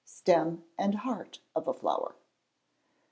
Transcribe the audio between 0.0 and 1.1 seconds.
Stem and